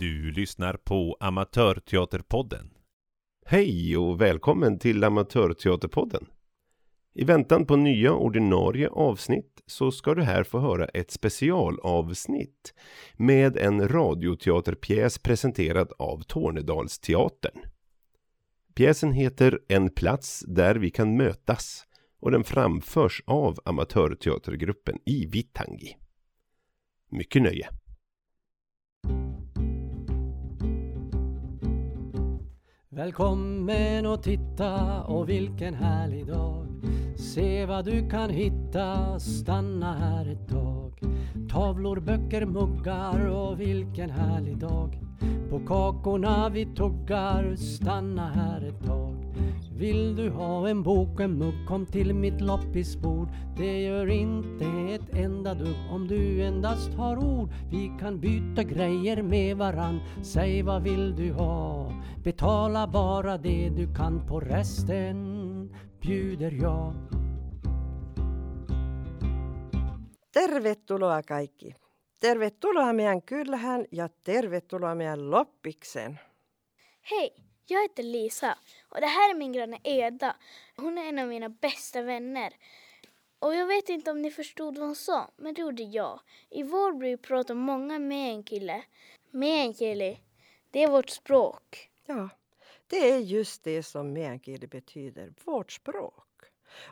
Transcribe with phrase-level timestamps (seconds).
[0.00, 2.70] Du lyssnar på Amatörteaterpodden.
[3.46, 6.26] Hej och välkommen till Amatörteaterpodden.
[7.14, 12.74] I väntan på nya ordinarie avsnitt så ska du här få höra ett specialavsnitt
[13.16, 17.60] med en radioteaterpjäs presenterad av Tornedalsteatern.
[18.78, 21.84] Pjäsen heter En plats där vi kan mötas
[22.20, 25.96] och den framförs av amatörteatergruppen i Vittangi.
[27.10, 27.68] Mycket nöje!
[32.88, 36.66] Välkommen och titta och vilken härlig dag
[37.18, 41.00] Se vad du kan hitta, stanna här ett tag.
[41.50, 44.98] Tavlor, böcker, muggar och vilken härlig dag.
[45.50, 49.16] På kakorna vi tuggar, stanna här ett tag.
[49.76, 53.28] Vill du ha en bok, en mugg, kom till mitt loppisbord.
[53.56, 57.50] Det gör inte ett enda dugg om du endast har ord.
[57.70, 60.00] Vi kan byta grejer med varann.
[60.22, 61.92] Säg vad vill du ha?
[62.24, 65.47] Betala bara det du kan på resten
[66.00, 66.94] bjuder jag
[70.32, 71.74] Tervetuloa kaikki.
[72.20, 76.20] Tervetuloa meidän kylään ja tervetuloa meidän loppiksen.
[77.10, 77.30] Hej,
[77.68, 78.56] jag heter Lisa
[78.88, 80.36] och det här är min granne Eda.
[80.76, 82.52] Hon är en av mina bästa vänner.
[83.38, 86.20] Och jag vet inte om ni förstod vad hon sa, men det gjorde jag.
[86.50, 88.82] I vår by pratar många meänkieli.
[89.30, 90.20] Meänkieli,
[90.70, 91.90] det är vårt språk.
[92.06, 92.28] Ja,
[92.88, 96.24] det är just det som meänkieli betyder, vårt språk.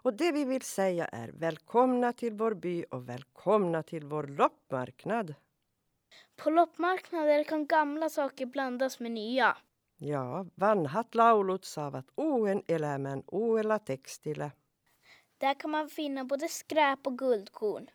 [0.02, 5.34] Och det vi vill säga är välkomna till vår by och välkomna till vår loppmarknad.
[6.36, 9.56] På loppmarknader kan gamla saker blandas med nya.
[9.96, 14.50] Ja, vanhat laulut saavat uuden elämän uudella tekstillä.
[15.38, 17.86] Där kan man finna både skräp och guldkorn.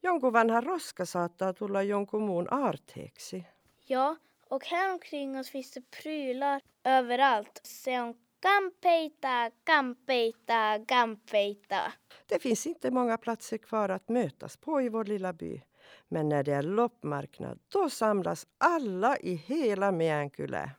[0.00, 3.44] Jonkun vanha roska saattaa tulla jonkun muun aarteeksi.
[3.86, 4.16] Ja,
[4.48, 7.60] och här omkring oss finns det prylar överallt.
[7.62, 11.92] Se on kampeita, kampeita, kampeita.
[12.26, 15.62] Det finns inte många platser kvar att mötas på i vår lilla by.
[16.08, 20.70] Men när det är loppmarknad, då samlas alla i hela Meänkulä.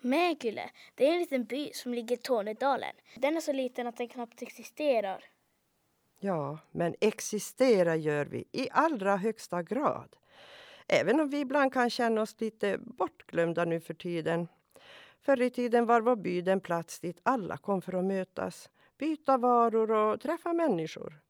[0.00, 2.94] Mäkyle, det är en liten by som ligger i Tornedalen.
[3.16, 5.24] Den är så liten att den knappt existerar.
[6.18, 10.16] Ja, men existera gör vi i allra högsta grad.
[10.88, 14.48] Även om vi ibland kan känna oss lite bortglömda nu för tiden.
[15.26, 19.36] Förr i tiden var vår by den plats dit alla kom för att mötas, byta
[19.38, 21.20] varor och träffa människor.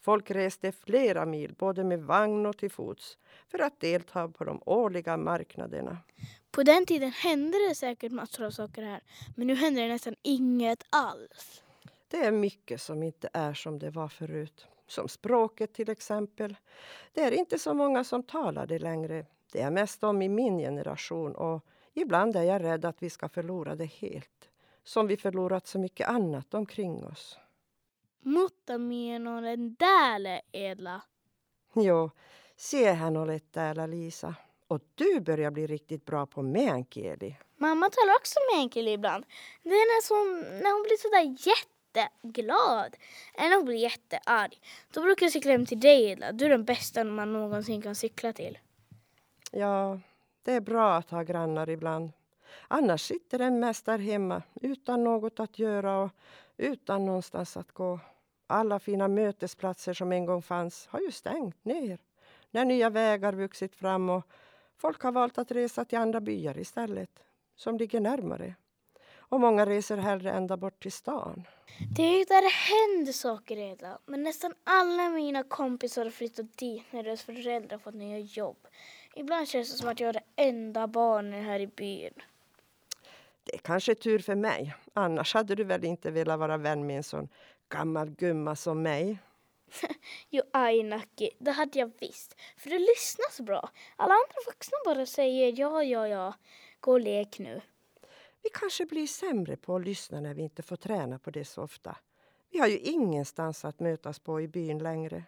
[0.00, 3.18] Folk reste flera mil, både med vagn och till fots,
[3.50, 5.98] för att delta på de årliga marknaderna.
[6.50, 9.00] På den tiden hände det säkert massor av saker här,
[9.36, 11.62] men nu händer det nästan inget alls.
[12.08, 14.66] Det är mycket som inte är som det var förut.
[14.86, 16.56] Som språket till exempel.
[17.12, 19.26] Det är inte så många som talar det längre.
[19.52, 21.64] Det är mest om i min generation och
[21.94, 24.48] ibland är jag rädd att vi ska förlora det helt.
[24.84, 27.38] Som vi förlorat så mycket annat omkring oss.
[28.20, 31.00] Mutta mienoinen täällä, Edla.
[31.74, 32.10] Jo,
[32.56, 34.34] sehän olet täällä Lisa.
[34.68, 37.36] Och du börjar bli riktigt bra på meänkieli.
[37.56, 39.24] Mamma talar också meänkieli ibland.
[39.62, 42.96] Det är när hon, när hon blir sådär jätteglad.
[43.34, 44.60] Eller när hon blir jättearg.
[44.92, 46.32] Då brukar jag cykla hem till dig, Edla.
[46.32, 48.58] Du är den bästa man någonsin kan cykla till.
[49.50, 50.00] Ja,
[50.42, 52.12] det är bra att ha grannar ibland.
[52.68, 56.10] Annars sitter den mest där hemma utan något att göra och
[56.56, 58.00] utan någonstans att gå.
[58.46, 61.98] Alla fina mötesplatser som en gång fanns har ju stängt ner
[62.50, 64.26] när nya vägar vuxit fram och
[64.76, 67.10] folk har valt att resa till andra byar istället,
[67.56, 68.54] som ligger närmare.
[69.16, 71.44] Och många reser hellre ända bort till stan.
[71.96, 73.98] Det är ju där det händer saker redan.
[74.06, 78.66] Men nästan alla mina kompisar har flyttat dit när deras föräldrar fått nya jobb.
[79.14, 82.14] Ibland känns det som att jag är det enda barnet här i byn.
[83.44, 84.74] Det är kanske tur för mig.
[84.92, 87.28] Annars hade du väl inte velat vara vän med en sån
[87.68, 89.18] gammal gumma som mig.
[90.30, 92.36] Jo, aj Nacki, det hade jag visst.
[92.56, 93.70] För du lyssnar så bra.
[93.96, 96.34] Alla andra vuxna bara säger ja, ja, ja.
[96.80, 97.60] Gå och lek nu.
[98.42, 101.62] Vi kanske blir sämre på att lyssna när vi inte får träna på det så
[101.62, 101.96] ofta.
[102.50, 105.24] Vi har ju ingenstans att mötas på i byn längre.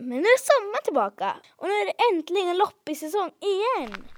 [0.00, 4.08] Men nu är sommaren tillbaka och nu är det äntligen loppissäsong igen.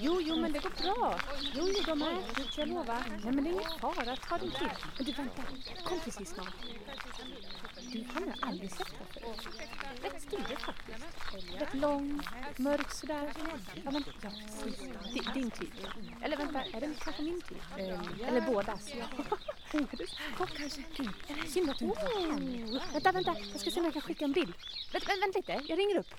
[0.00, 1.18] Jo, jo, men det går bra.
[1.54, 2.22] Jo, jo, de är här,
[2.56, 3.04] jag lovar.
[3.08, 4.16] Nej, men det är ingen fara.
[4.16, 4.70] Ta din tid.
[4.96, 5.42] Men du, vänta.
[5.84, 6.54] Kom precis snart.
[7.92, 9.48] Du, har jag aldrig sett här förut.
[10.02, 11.60] Rätt stilig faktiskt.
[11.60, 12.20] Rätt lång,
[12.56, 13.32] mörk sådär.
[13.84, 14.30] Ja, men, ja,
[14.64, 15.32] precis.
[15.34, 15.70] Din typ.
[16.22, 17.58] Eller vänta, är det kanske min typ?
[18.28, 18.92] Eller bådas.
[18.98, 19.76] Ja.
[20.38, 20.82] Kanske.
[21.48, 22.92] Synd att du inte var.
[22.92, 23.36] Vänta, vänta.
[23.52, 24.54] Jag ska se om jag kan skicka en bild.
[24.92, 25.72] Vänta, vänta, vänta lite.
[25.72, 26.14] Jag ringer upp.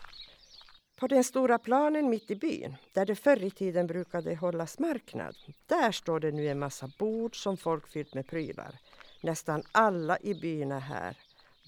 [0.95, 5.35] På den stora planen mitt i byn, där det förr i tiden brukade hållas marknad,
[5.67, 8.79] där står det nu en massa bord som folk fyllt med prylar.
[9.21, 11.17] Nästan alla i byn är här.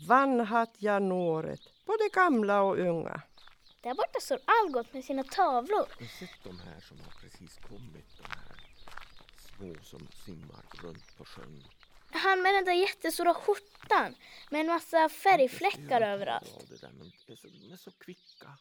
[0.08, 3.22] Vanhat januaret, både gamla och unga.
[3.82, 5.78] Där borta står Algot med sina tavlor.
[5.78, 8.18] Har du sett de här som har precis kommit?
[8.18, 8.56] De här
[9.58, 11.64] små som simmar runt på sjön.
[12.12, 14.16] Han med den där jättestora skjortan
[14.50, 16.54] med en massa färgfläckar överallt.
[16.56, 18.58] Ja, det där, men det är så, de är så kvicka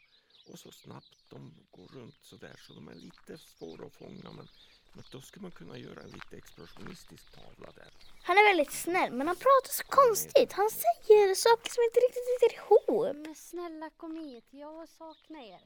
[0.52, 1.24] och så snabbt.
[1.28, 4.30] De går runt så där så de är lite svåra att fånga.
[4.36, 4.48] Men,
[4.94, 7.90] men då skulle man kunna göra en lite expressionistisk tavla där.
[8.22, 10.52] Han är väldigt snäll men han pratar så konstigt.
[10.52, 13.16] Han säger saker som inte riktigt sitter ihop.
[13.26, 15.60] Men snälla kom hit, jag saknar er.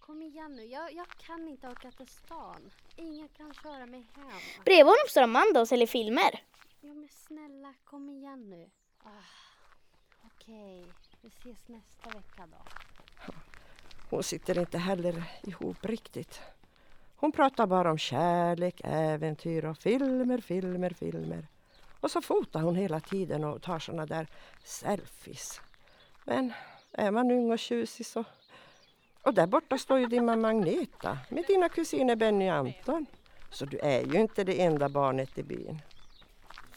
[0.00, 2.70] Kom igen nu, jag, jag kan inte åka till stan.
[2.96, 4.40] Ingen kan köra mig hem.
[4.64, 6.42] Bredvid honom står Amanda och säljer filmer.
[6.80, 8.70] Ja men snälla kom igen nu.
[9.02, 9.08] Ah,
[10.26, 10.84] Okej,
[11.22, 12.64] vi ses nästa vecka då.
[14.10, 16.40] Hon sitter inte heller ihop riktigt.
[17.16, 21.46] Hon pratar bara om kärlek, äventyr och filmer, filmer, filmer.
[22.00, 24.26] Och så fotar hon hela tiden och tar såna där
[24.64, 25.60] selfies.
[26.24, 26.52] Men
[26.92, 28.24] är man ung och tjusig så...
[29.22, 33.06] Och där borta står ju din mamma Agneta med dina kusiner Benny och Anton.
[33.50, 35.82] Så du är ju inte det enda barnet i byn.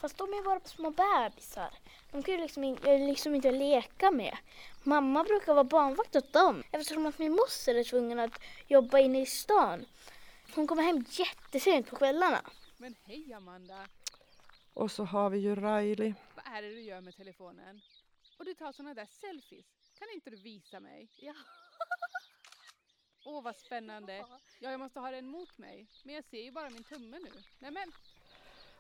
[0.02, 1.70] Fast de är bara små bebisar.
[2.12, 4.38] De kan ju liksom, eh, liksom inte leka med.
[4.84, 9.22] Mamma brukar vara barnvakt åt dem eftersom att min moster är tvungen att jobba inne
[9.22, 9.86] i stan.
[10.58, 12.42] Hon kommer hem jättesent på kvällarna.
[12.78, 13.88] Men hej Amanda!
[14.74, 16.14] Och så har vi ju Riley.
[16.36, 17.82] Vad är det du gör med telefonen?
[18.38, 19.66] Och du tar såna där selfies.
[20.00, 21.10] Kan inte du visa mig?
[21.16, 21.34] Ja.
[23.26, 24.18] Åh vad spännande!
[24.60, 25.88] Ja, jag måste ha den mot mig.
[26.04, 27.32] Men jag ser ju bara min tumme nu.
[27.60, 27.92] Nej men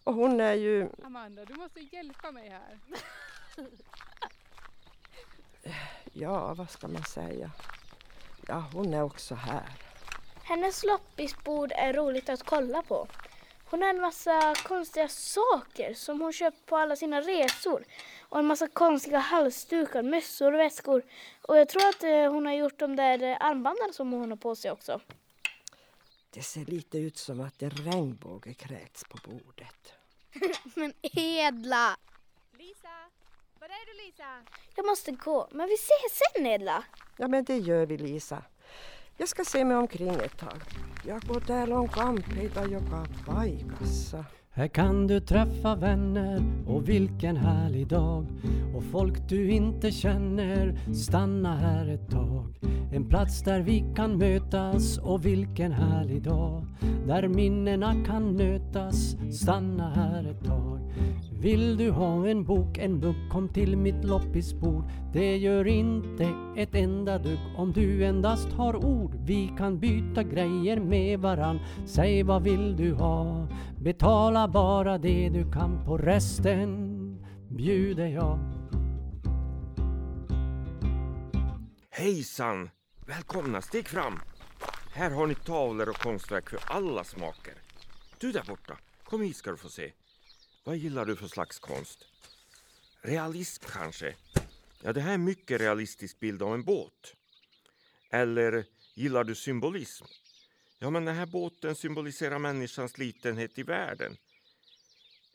[0.03, 0.89] Och hon är ju...
[1.03, 2.80] Amanda, du måste hjälpa mig här.
[6.13, 7.51] Ja, vad ska man säga?
[8.47, 9.87] Ja, hon är också här.
[10.47, 13.07] Hennes loppisbord är roligt att kolla på.
[13.65, 17.85] Hon har en massa konstiga saker som hon köpt på alla sina resor.
[18.21, 21.03] Och en massa konstiga halsdukar, mössor och väskor.
[21.41, 24.38] Och jag tror att eh, hon har gjort de där eh, armbanden som hon har
[24.38, 25.01] på sig också.
[26.29, 29.94] Det ser lite ut som att det regnbågekräkts på bordet.
[30.75, 31.97] Men Edla!
[32.57, 32.95] Lisa!
[33.59, 34.44] Var är du Lisa?
[34.75, 36.83] Jag måste gå, men vi ses sen Edla.
[37.17, 38.44] Ja, men det gör vi, Lisa.
[39.19, 40.62] Jag ska se mig omkring ett tag.
[41.06, 44.25] Jag går täällä on kampeita joka paikassa.
[44.52, 48.25] Här kan du träffa vänner och vilken härlig dag
[48.75, 52.56] och folk du inte känner, stanna här ett tag.
[52.92, 56.66] En plats där vi kan mötas och vilken härlig dag.
[57.07, 60.80] Där minnena kan nötas, stanna här ett tag.
[61.39, 64.84] Vill du ha en bok, en bok, kom till mitt loppisbord.
[65.13, 69.16] Det gör inte ett enda dugg om du endast har ord.
[69.25, 71.60] Vi kan byta grejer med varann.
[71.86, 73.48] Säg vad vill du ha?
[73.78, 76.94] Betala bara det du kan, på resten
[77.50, 78.40] bjuder jag.
[81.90, 82.69] Hejsan!
[83.07, 84.19] Välkomna, stig fram!
[84.94, 87.54] Här har ni tavlor och konstverk för alla smaker.
[88.18, 89.92] Du där borta, kom hit ska du få se.
[90.64, 92.06] Vad gillar du för slags konst?
[93.02, 94.16] Realism kanske?
[94.81, 97.16] Ja, det här är en mycket realistisk bild av en båt.
[98.09, 100.06] Eller gillar du symbolism?
[100.80, 104.18] Ja, men den här båten symboliserar människans litenhet i världen.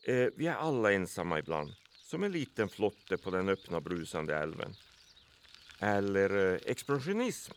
[0.03, 4.75] Eh, vi är alla ensamma ibland, som en liten flotte på den öppna brusande älven.
[5.83, 7.53] Eller eh, expressionism.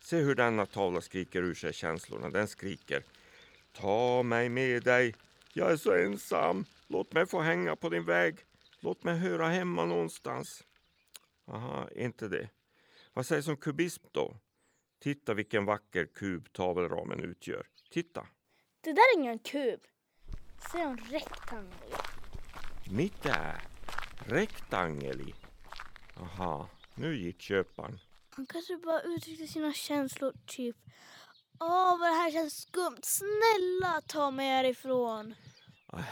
[0.00, 2.30] Se hur denna tavla skriker ur sig känslorna.
[2.30, 3.02] Den skriker
[3.72, 5.14] Ta mig med dig.
[5.52, 6.64] Jag är så ensam.
[6.86, 8.38] Låt mig få hänga på din väg.
[8.80, 10.64] Låt mig höra hemma någonstans.
[11.46, 12.48] Aha, inte det.
[13.12, 14.36] Vad sägs om kubism då?
[15.00, 17.66] Titta vilken vacker kub tavelramen utgör.
[17.90, 18.26] Titta!
[18.80, 19.80] Det där är ingen kub.
[20.72, 21.92] Se en rektangel.
[22.90, 23.62] Mitt där.
[24.26, 25.34] Rektangel i.
[26.16, 27.98] Aha, nu gick köparen.
[28.30, 30.76] Han kanske bara uttryckte sina känslor typ
[31.60, 33.00] Åh vad det här känns skumt.
[33.02, 35.34] Snälla ta mig härifrån.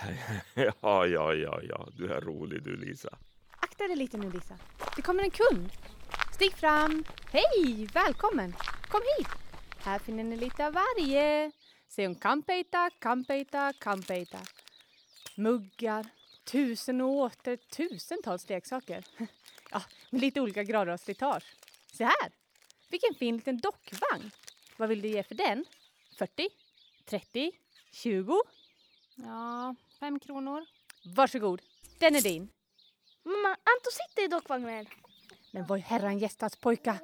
[0.55, 1.89] Ja, ja, ja, ja.
[1.97, 3.19] Du är rolig du Lisa.
[3.61, 4.59] Akta dig lite nu Lisa.
[4.97, 5.71] Det kommer en kund.
[6.35, 7.05] Stig fram.
[7.33, 8.53] Hej, välkommen.
[8.89, 9.29] Kom hit.
[9.79, 11.53] Här finner ni lite av varje.
[11.89, 14.39] Se om kampeita, kampeita, kampeita.
[15.37, 16.07] Muggar,
[16.45, 19.05] tusen och åter tusentals leksaker.
[19.77, 21.45] Ja, med lite olika grader av slitage.
[21.93, 22.33] Se här!
[22.89, 24.31] Vilken fin liten dockvagn.
[24.77, 25.65] Vad vill du ge för den?
[26.19, 26.49] 40?
[27.05, 27.53] 30?
[27.93, 28.43] 20?
[29.15, 30.67] Ja, fem kronor.
[31.17, 31.63] Varsågod,
[31.99, 32.49] den är din.
[33.23, 34.87] Mamma, Anton sitter i dockvagnen.
[35.51, 36.99] Men vad herran gästas pojka?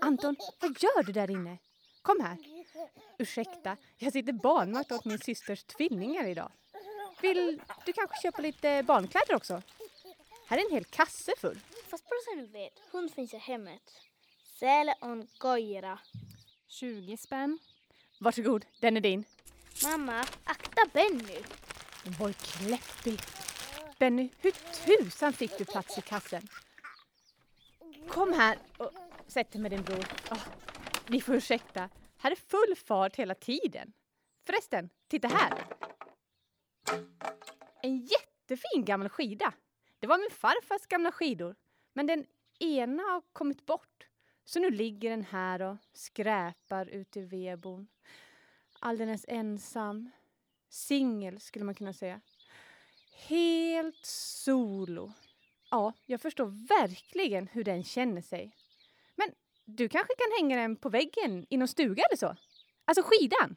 [0.00, 1.58] Anton, vad gör du där inne?
[2.02, 2.38] Kom här.
[3.18, 6.52] Ursäkta, jag sitter barnvakt åt min systers tvillingar idag.
[7.22, 9.62] Vill du kanske köpa lite barnkläder också?
[10.46, 11.60] Här är en hel kasse full.
[11.90, 14.00] Fast bara så ni vet, hon finns i hemmet.
[14.58, 15.98] Säle on koira.
[16.66, 17.58] 20 spänn.
[18.20, 19.24] Varsågod, den är din.
[19.82, 21.38] Mamma, akta Benny.
[22.04, 23.20] Men vad kläppig.
[23.98, 24.52] Benny, hur
[24.86, 26.48] tusan fick du plats i kassen?
[28.08, 28.90] Kom här och
[29.26, 30.04] sätt dig med din bror.
[30.30, 30.46] Åh,
[31.06, 31.88] ni får ursäkta.
[32.18, 33.92] Här är full fart hela tiden.
[34.46, 35.64] Förresten, titta här.
[37.82, 39.52] En jättefin gammal skida.
[40.04, 41.56] Det var min farfars gamla skidor.
[41.92, 42.26] Men den
[42.58, 44.06] ena har kommit bort.
[44.44, 47.88] Så nu ligger den här och skräpar ute i vedboden.
[48.78, 50.10] Alldeles ensam.
[50.68, 52.20] Singel skulle man kunna säga.
[53.28, 55.12] Helt solo.
[55.70, 56.46] Ja, jag förstår
[56.80, 58.56] verkligen hur den känner sig.
[59.14, 59.28] Men
[59.64, 62.36] du kanske kan hänga den på väggen i någon stuga eller så?
[62.84, 63.56] Alltså skidan.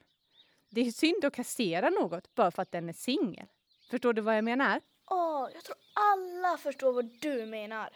[0.70, 3.48] Det är synd att kassera något bara för att den är singel.
[3.90, 4.82] Förstår du vad jag menar?
[5.10, 7.90] Åh, jag tror alla förstår vad du menar.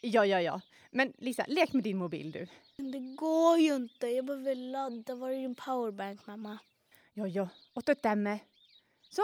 [0.00, 0.60] Ja, ja, ja.
[0.90, 2.46] Men Lisa, lek med din mobil du.
[2.76, 4.06] Men det går ju inte.
[4.06, 5.14] Jag behöver ladda.
[5.14, 6.58] Var är din powerbank, mamma?
[7.12, 7.48] Ja, ja.
[7.74, 8.38] Och det med.
[9.10, 9.22] Så,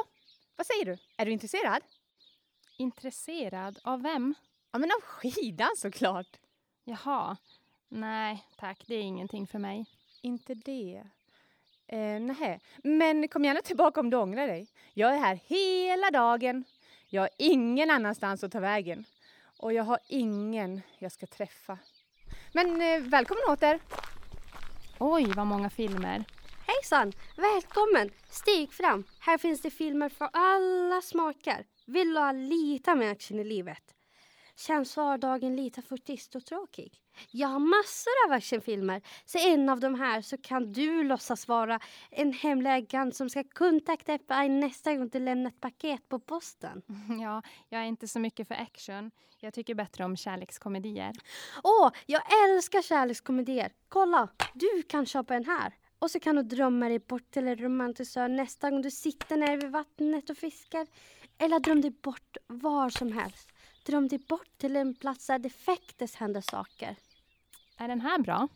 [0.57, 0.99] vad säger du?
[1.17, 1.83] Är du intresserad?
[2.77, 4.35] Intresserad av vem?
[4.73, 6.37] Ja, men av skidan såklart.
[6.85, 7.37] Jaha.
[7.89, 8.85] Nej, tack.
[8.87, 9.87] Det är ingenting för mig.
[10.21, 11.03] Inte det.
[11.87, 12.61] Eh, nej.
[12.77, 14.69] Men kom gärna tillbaka om du ångrar dig.
[14.95, 16.65] Jag är här hela dagen.
[17.15, 19.05] Jag har ingen annanstans att ta vägen.
[19.57, 21.79] Och jag har ingen jag ska träffa.
[22.53, 23.81] Men eh, välkommen åter.
[24.99, 26.25] Oj, vad många filmer.
[26.67, 27.13] Hejsan!
[27.37, 28.11] Välkommen!
[28.31, 29.05] Stig fram.
[29.21, 31.67] Här finns det filmer för alla smaker.
[31.87, 33.95] Vill du ha lite mer action i livet?
[34.57, 37.03] Känns vardagen lite för trist och tråkig?
[37.31, 39.03] Jag har massor av actionfilmer.
[39.25, 41.81] Så en av de här så kan du låtsas vara
[42.11, 46.83] en hemlig agent som ska kontakta dig nästa gång du lämnar ett paket på posten.
[47.23, 49.11] Ja, jag är inte så mycket för action.
[49.41, 51.13] Jag tycker bättre om kärlekskomedier.
[51.65, 53.73] Åh, jag älskar kärlekskomedier.
[53.89, 55.75] Kolla, du kan köpa en här.
[55.99, 59.37] Och så kan du drömma dig bort till en romantisk ö nästa gång du sitter
[59.37, 60.87] nere vid vattnet och fiskar.
[61.39, 63.52] Eller dröm dig bort var som helst.
[63.83, 66.97] Dröm dig bort till en plats där det faktiskt händer saker.
[67.77, 68.49] Är den här bra?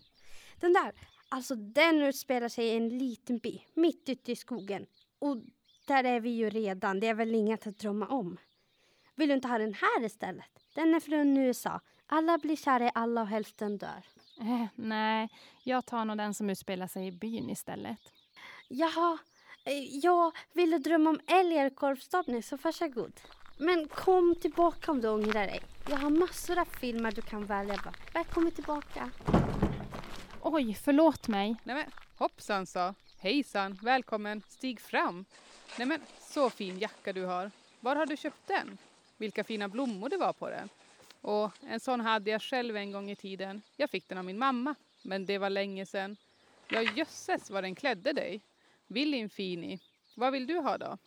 [0.60, 0.92] Den där,
[1.28, 4.86] alltså den utspelar sig i en liten by mitt ute i skogen.
[5.18, 5.36] Och
[5.86, 8.36] där är vi ju redan, det är väl inget att drömma om.
[9.14, 10.44] Vill du inte ha den här istället?
[10.74, 11.80] Den är från USA.
[12.06, 14.04] Alla blir kära i alla och hälften dör.
[14.40, 15.28] Eh, nej,
[15.62, 17.98] jag tar nog den som utspelar sig i byn istället.
[18.68, 19.18] Jaha,
[19.64, 23.20] eh, ja, vill du drömma om älg eller korvstoppning så varsågod.
[23.58, 25.60] Men kom tillbaka om du ångrar dig.
[25.90, 27.90] Jag har massor av filmer du kan välja på.
[28.14, 29.10] Välkommen tillbaka.
[30.42, 31.56] Oj, förlåt mig.
[31.64, 31.84] Nej men
[32.16, 32.94] hoppsan sa.
[33.18, 35.24] Hejsan, välkommen, stig fram.
[35.78, 37.50] Nej men så fin jacka du har.
[37.80, 38.78] Var har du köpt den?
[39.16, 40.68] Vilka fina blommor det var på den.
[41.20, 43.62] Och en sån hade jag själv en gång i tiden.
[43.76, 46.16] Jag fick den av min mamma, men det var länge sedan.
[46.68, 48.40] Ja jösses vad den klädde dig.
[48.86, 49.80] Willin Fini.
[50.14, 50.98] Vad vill du ha då?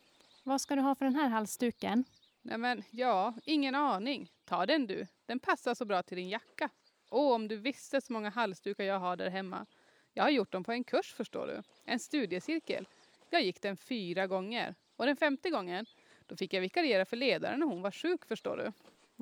[0.44, 2.03] Vad ska du ha för den här halsduken?
[2.50, 4.32] Nej men ja, ingen aning.
[4.46, 5.08] Ta den du.
[5.25, 6.70] Den passar så bra till din jacka.
[7.10, 9.65] Och om du visste så många halsdukar jag har där hemma.
[10.13, 11.63] Jag har gjort dem på en kurs förstår du.
[11.86, 12.88] En studiecirkel.
[13.29, 14.75] Jag gick den fyra gånger.
[14.96, 15.86] Och den femte gången,
[16.27, 18.72] då fick jag vikariera för ledaren när hon var sjuk förstår du.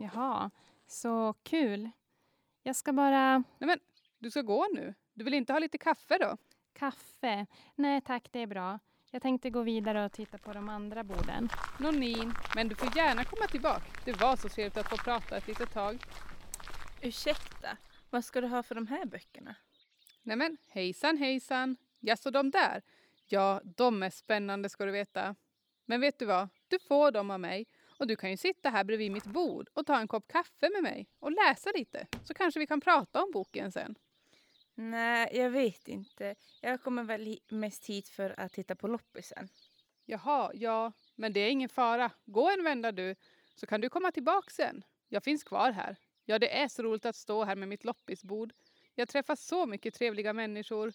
[0.04, 0.52] Jaha,
[0.88, 1.90] så kul.
[2.64, 3.38] Jag ska bara...
[3.38, 3.80] Nej men,
[4.20, 4.94] du ska gå nu.
[5.14, 6.38] Du vill inte ha lite kaffe då?
[6.74, 7.46] Kaffe?
[7.76, 8.80] Nej tack, det är bra.
[9.12, 11.50] Jag tänkte gå vidare och titta på de andra borden.
[11.80, 13.84] Nonin, men du får gärna komma tillbaka.
[14.06, 15.98] Det var så trevligt att få prata ett litet tag.
[17.02, 17.78] Ursäkta,
[18.10, 19.56] vad ska du ha för de här böckerna?
[20.24, 21.78] Nej men, hejsan hejsan.
[22.00, 22.82] Jaså de där?
[23.28, 25.36] Ja, de är spännande ska du veta.
[25.86, 26.50] Men vet du vad?
[26.68, 27.68] Du får dem av mig.
[28.00, 30.84] Och du kan ju sitta här bredvid mitt bord och ta en kopp kaffe med
[30.84, 32.08] mig och läsa lite.
[32.24, 33.96] Så kanske vi kan prata om boken sen.
[34.80, 36.36] Nej, jag vet inte.
[36.62, 39.50] Jag kommer väl mest hit för att titta på loppisen.
[40.06, 42.12] Jaha, ja, men det är ingen fara.
[42.26, 43.16] Gå en vända du,
[43.56, 44.84] så kan du komma tillbaka sen.
[45.10, 45.96] Jag finns kvar här.
[46.26, 48.54] Ja, det är så roligt att stå här med mitt loppisbord.
[48.96, 50.94] Jag träffar så mycket trevliga människor.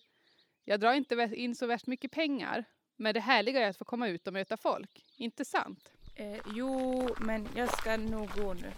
[0.65, 2.65] Jag drar inte in så värst mycket pengar.
[2.97, 5.05] Men det härliga är att få komma ut och möta folk.
[5.17, 5.93] Inte sant?
[6.17, 8.73] Eh, jo, men jag ska nog gå nu.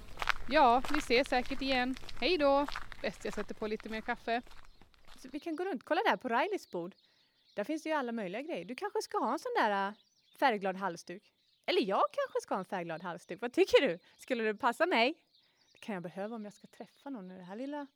[0.50, 1.94] Ja, vi ses säkert igen.
[2.20, 2.66] Hej då!
[3.02, 4.42] Bäst jag sätter på lite mer kaffe.
[5.32, 5.84] Vi kan gå runt.
[5.84, 6.94] Kolla där på Rileys bord.
[7.54, 8.64] Där finns det ju alla möjliga grejer.
[8.64, 9.94] Du kanske ska ha en sån där äh,
[10.38, 11.32] färgglad halsduk.
[11.66, 13.40] Eller jag kanske ska ha en färgglad halsduk.
[13.42, 13.98] Vad tycker du?
[14.16, 15.14] Skulle det passa mig?
[15.72, 17.86] Det kan jag behöva om jag ska träffa någon i det här lilla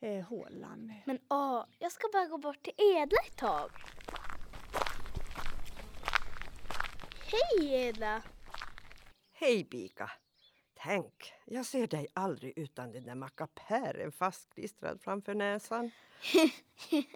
[0.00, 0.92] eh, hålan.
[1.06, 3.70] Men åh, jag ska bara gå bort till Edla ett tag.
[7.30, 8.22] Hej Edla!
[9.32, 10.10] Hej Bika!
[10.86, 15.90] Tänk, jag ser dig aldrig utan den där mackapären fastklistrad framför näsan.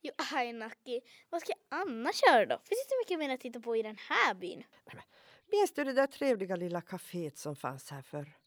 [0.00, 2.58] Jo, aj Nacki, vad ska jag annars göra då?
[2.58, 4.64] Finns det inte mycket mer att titta på i den här byn?
[5.52, 8.38] Minns du det där trevliga lilla kaféet som fanns här förr?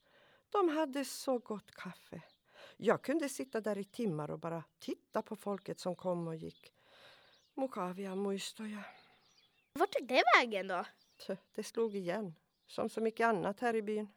[0.49, 2.21] De hade så gott kaffe.
[2.77, 6.73] Jag kunde sitta där i timmar och bara titta på folket som kom och gick.
[7.53, 8.83] Mukavia muistoja.
[9.73, 10.85] Vart tog det vägen då?
[11.55, 12.35] Det slog igen,
[12.67, 14.07] som så mycket annat här i byn.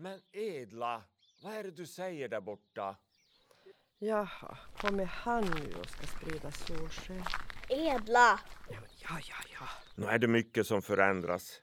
[0.00, 1.02] Men Edla,
[1.42, 2.96] vad är det du säger där borta?
[3.98, 7.22] Jaha, kommer han nu och ska sprida solsken?
[7.68, 8.40] Edla!
[8.68, 9.68] Ja, ja, ja.
[9.94, 11.62] Nu är det mycket som förändras.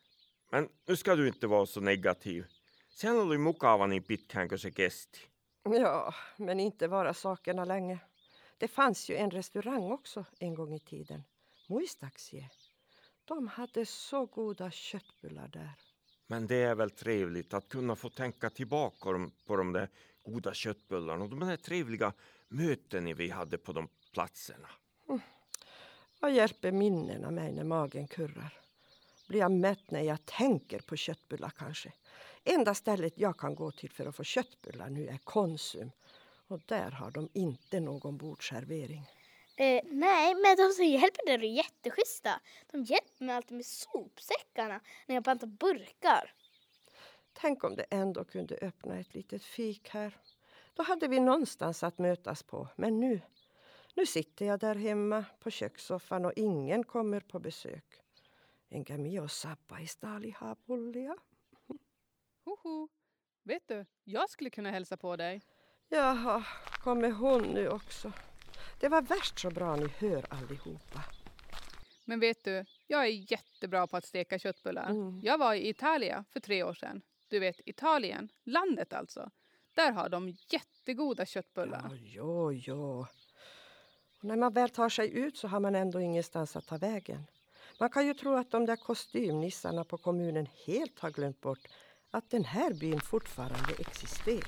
[0.52, 2.46] Men nu ska du inte vara så negativ.
[2.90, 5.20] Sen oli mukava niin pitkään kuin se kesti.
[5.64, 8.00] Ja, men inte vara sakerna länge.
[8.58, 11.24] Det fanns ju en restaurang också en gång i tiden.
[11.68, 12.50] Muistaakseni.
[13.26, 15.87] De hade så goda köttbullar där.
[16.28, 19.90] Men det är väl trevligt att kunna få tänka tillbaka på de där
[20.24, 22.14] goda köttbullarna och de där trevliga
[22.48, 24.70] mötena vi hade på de platserna.
[25.10, 25.22] Mm.
[26.20, 28.54] Vad hjälper minnena mig när magen kurrar?
[29.28, 31.94] Blir jag mätt när jag tänker på köttbullar kanske?
[32.44, 35.92] Enda stället jag kan gå till för att få köttbullar nu är Konsum.
[36.48, 39.06] Och där har de inte någon bordsservering.
[39.60, 42.40] Eh, nej, men de som hjälper där är jätteschyssta.
[42.72, 46.34] De hjälper mig alltid med sopsäckarna när jag pantar burkar.
[47.34, 50.18] Tänk om det ändå kunde öppna ett litet fik här.
[50.74, 52.68] Då hade vi någonstans att mötas på.
[52.76, 53.22] Men nu,
[53.96, 58.02] nu sitter jag där hemma på kökssoffan och ingen kommer på besök.
[58.70, 61.16] Enkä mio sappaistali hapullia.
[62.46, 62.90] Hoho!
[63.44, 65.42] Vet du, jag skulle kunna hälsa på dig.
[65.90, 66.44] Jaha,
[66.84, 68.14] kommer hon nu också?
[68.80, 71.04] Det var värst så bra ni hör allihopa.
[72.06, 74.90] Men vet du, jag är jättebra på att steka köttbullar.
[74.90, 75.22] Mm.
[75.24, 77.02] Jag var i Italien för tre år sedan.
[77.28, 79.30] Du vet Italien, landet alltså.
[79.74, 82.00] Där har de jättegoda köttbullar.
[82.04, 83.06] Ja, jo.
[84.20, 87.24] Och när man väl tar sig ut så har man ändå ingenstans att ta vägen.
[87.80, 91.68] Man kan ju tro att de där kostymnissarna på kommunen helt har glömt bort
[92.12, 94.48] att den här byn fortfarande existerar.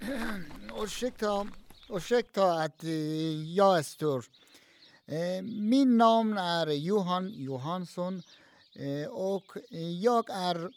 [0.82, 1.46] Ursäkta,
[1.88, 4.24] ursäkta att eh, jag är stor.
[5.06, 8.22] Eh, Min namn är Johan Johansson
[8.74, 9.52] eh, och
[10.02, 10.70] jag är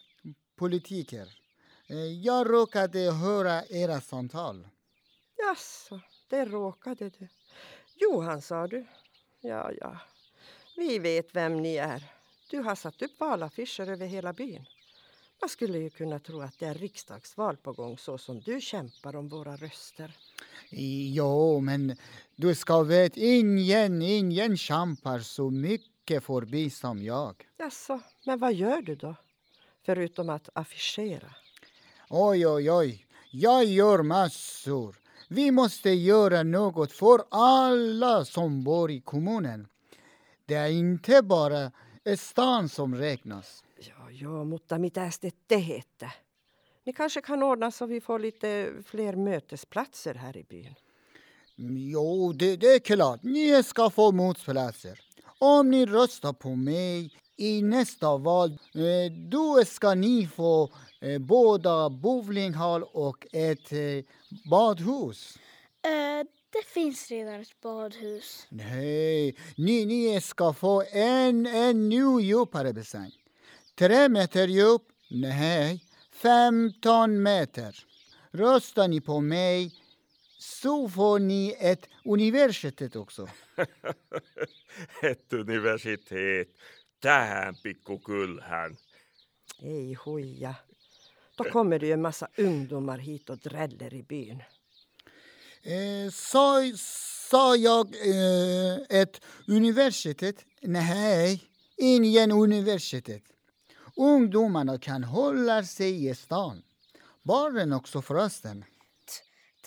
[0.56, 1.36] politiker.
[2.24, 4.68] Jag råkade höra era samtal.
[5.38, 7.28] Jaså, det råkade du.
[7.96, 8.86] Johan sa du.
[9.42, 10.00] Ja, ja.
[10.76, 12.04] Vi vet vem ni är.
[12.50, 14.66] Du har satt upp valaffischer över hela byn.
[15.42, 19.16] Man skulle ju kunna tro att det är riksdagsval på gång så som du kämpar
[19.16, 20.18] om våra röster.
[20.70, 21.96] Jo, men
[22.36, 27.48] du ska veta, ingen, ingen kämpar så mycket för bi som jag.
[27.58, 29.16] Jaså, men vad gör du då?
[29.86, 31.36] Förutom att affischera.
[32.10, 33.06] Oj, oj, oj.
[33.32, 34.96] Jag gör massor.
[35.28, 39.68] Vi måste göra något för alla som bor i kommunen.
[40.46, 41.72] Det är inte bara
[42.18, 43.64] stan som räknas.
[44.12, 46.12] Ja, ja, mutta mitä te teette?
[46.86, 50.76] Ni kanske kan ordna så vi får lite fler mötesplatser här i byn.
[51.92, 53.24] Jo, det, det är klart.
[53.24, 55.00] Ni ska få motplatser.
[55.40, 60.70] Om ni röstar på mig i nästa val, eh, då ska ni få
[61.02, 64.04] eh, både bowlinghall och ett eh,
[64.50, 65.38] badhus.
[65.82, 68.48] Eh, det finns redan ett badhus.
[68.50, 73.19] Nej, ni, ni ska få en ännu djupare bassäng.
[73.80, 74.82] Tre meter djup?
[75.10, 77.76] Nej, 15 meter.
[78.32, 79.72] Röstar ni på mig
[80.38, 83.28] så får ni ett universitet också.
[85.02, 86.48] Ett universitet.
[87.00, 88.78] Tähän pikkukylhän.
[89.62, 90.56] Ei huija.
[91.38, 94.44] Då kommer det ju en massa ungdomar hit och dräller i byn.
[95.64, 96.62] Eh, sa,
[97.30, 100.46] sa jag eh, ett universitet?
[100.62, 101.44] Nej,
[101.78, 103.24] ingen universitet.
[104.00, 106.62] Ungdomarna kan hålla sig i stan.
[107.24, 108.66] Barnen också förresten.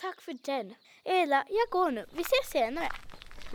[0.01, 0.73] Tack för den.
[1.03, 2.05] Ela, jag går nu.
[2.13, 2.89] Vi ses senare.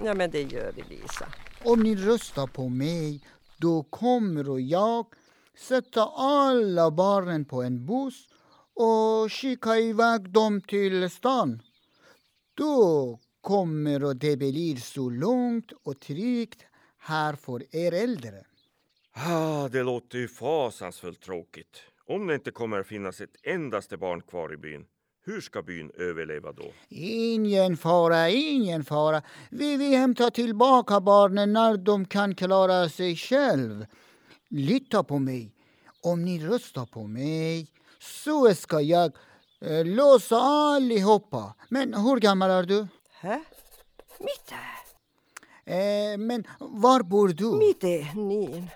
[0.04, 1.28] Ja, men det gör vi, Lisa.
[1.64, 3.20] Om ni röstar på mig,
[3.56, 5.06] då kommer jag
[5.58, 8.28] sätta alla barnen på en buss
[8.74, 11.62] och skicka iväg dem till stan.
[12.54, 16.62] Då kommer det bli så lugnt och tryggt
[16.98, 18.44] här för er äldre.
[19.26, 21.76] Ah, det låter ju fasansfullt tråkigt.
[22.07, 24.87] Om det inte kommer att finnas ett endaste barn kvar i byn,
[25.24, 26.64] hur ska byn överleva då?
[26.88, 29.22] Ingen fara, ingen fara.
[29.50, 33.87] Vi, vi hämtar tillbaka barnen när de kan klara sig själv.
[34.48, 35.54] Lita på mig.
[36.02, 37.66] Om ni röstar på mig
[37.98, 39.12] så ska jag
[39.61, 41.54] eh, låsa allihopa.
[41.68, 42.87] Men hur gammal är du?
[43.20, 43.40] Hä?
[44.20, 44.52] Mitt
[45.64, 47.59] Eh, men var bor du?
[47.59, 48.70] Mitt är nin.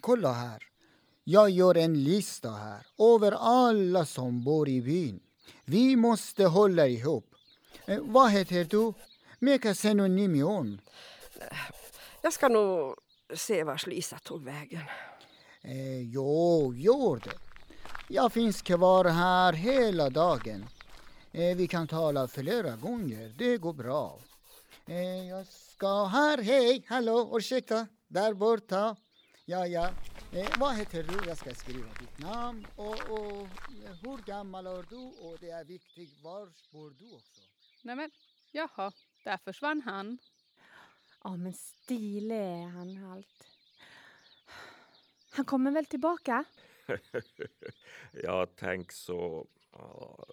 [0.00, 0.62] Kolla här.
[1.24, 5.20] Jag gör en lista här över alla som bor i byn.
[5.64, 7.34] Vi måste hålla ihop.
[7.86, 8.92] Eh, vad heter du?
[9.38, 10.80] Meka synonymion.
[12.22, 12.94] Jag ska nog
[13.34, 14.82] se vars Lisa tog vägen.
[15.62, 17.38] Eh, jo, gör det.
[18.08, 20.66] Jag finns kvar här hela dagen.
[21.32, 24.20] Eh, vi kan tala flera gånger, det går bra.
[24.86, 28.96] Eh, jag ska här, hej, hallå, ursäkta, där borta.
[29.46, 29.90] Ja, ja.
[30.32, 31.28] Eh, vad heter du?
[31.28, 33.48] Jag ska skriva ditt namn och, och
[33.84, 34.96] eh, hur gammal är du?
[34.96, 37.40] Och det är viktigt, var bor du också?
[37.82, 38.10] Nej men,
[38.52, 38.92] jaha,
[39.24, 40.18] där försvann han.
[41.24, 43.46] Ja, men stilig är han allt.
[45.30, 46.44] Han kommer väl tillbaka?
[48.12, 50.26] ja, tänk så ja,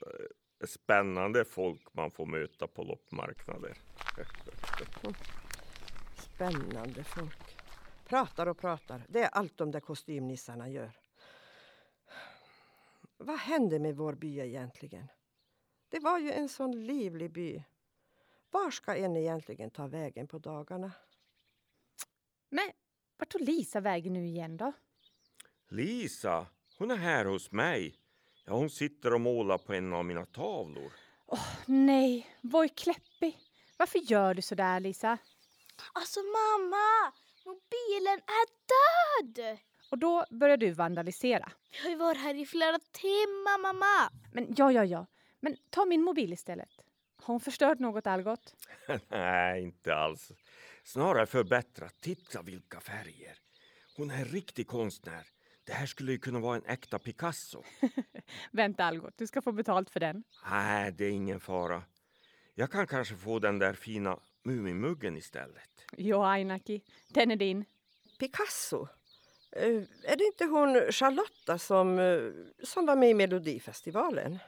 [0.67, 3.77] spännande folk man får möta på loppmarknader.
[6.17, 7.50] Spännande folk.
[8.11, 9.05] Pratar och pratar.
[9.09, 10.91] Det är allt de där kostymnissarna gör.
[13.17, 15.07] Vad hände med vår by egentligen?
[15.89, 17.63] Det var ju en sån livlig by.
[18.49, 20.91] Var ska en egentligen ta vägen på dagarna?
[22.49, 22.71] Men
[23.17, 24.71] vart tog Lisa vägen nu igen då?
[25.69, 26.47] Lisa,
[26.77, 27.95] hon är här hos mig.
[28.45, 30.91] Ja, hon sitter och målar på en av mina tavlor.
[31.65, 33.37] Nej, Voi Kleppi.
[33.77, 35.17] Varför gör du så där Lisa?
[35.93, 37.13] Alltså mamma,
[37.51, 39.59] mobilen är död!
[39.91, 41.51] Och då börjar du vandalisera.
[41.71, 44.11] Jag har ju varit här i flera timmar mamma.
[44.33, 45.05] Men ja, ja, ja.
[45.39, 46.69] Men ta min mobil istället.
[47.21, 48.55] Har hon förstört något Algot?
[49.09, 50.31] Nej, inte alls.
[50.83, 51.95] Snarare förbättrat.
[52.01, 53.37] Titta vilka färger.
[53.97, 55.27] Hon är en riktig konstnär.
[55.63, 57.63] Det här skulle ju kunna vara en äkta Picasso.
[58.51, 60.23] Vänta Algot, du ska få betalt för den.
[60.49, 61.83] Nej, det är ingen fara.
[62.55, 65.69] Jag kan kanske få den där fina Mumimuggen istället.
[65.97, 67.65] Jo, Ainaki, den är din.
[68.19, 68.87] Picasso?
[69.51, 72.31] Eh, är det inte hon Charlotta som, eh,
[72.63, 74.39] som var med i Melodifestivalen?